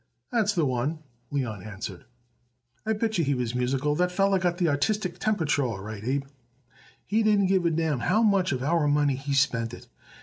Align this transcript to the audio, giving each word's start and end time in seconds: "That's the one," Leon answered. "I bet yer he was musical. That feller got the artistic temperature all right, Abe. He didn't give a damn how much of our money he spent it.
"That's 0.31 0.55
the 0.55 0.65
one," 0.65 0.97
Leon 1.29 1.61
answered. 1.61 2.05
"I 2.87 2.93
bet 2.93 3.19
yer 3.19 3.23
he 3.23 3.35
was 3.35 3.53
musical. 3.53 3.93
That 3.93 4.11
feller 4.11 4.39
got 4.39 4.57
the 4.57 4.67
artistic 4.67 5.19
temperature 5.19 5.61
all 5.61 5.79
right, 5.79 6.03
Abe. 6.03 6.23
He 7.05 7.21
didn't 7.21 7.45
give 7.45 7.67
a 7.67 7.69
damn 7.69 7.99
how 7.99 8.23
much 8.23 8.51
of 8.51 8.63
our 8.63 8.87
money 8.87 9.15
he 9.15 9.35
spent 9.35 9.75
it. 9.75 9.85